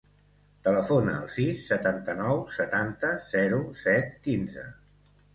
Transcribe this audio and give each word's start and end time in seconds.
Telefona 0.67 1.11
al 1.17 1.25
sis, 1.33 1.59
setanta-nou, 1.71 2.41
setanta, 2.55 3.11
zero, 3.33 3.59
set, 3.83 4.09
quinze. 4.29 4.65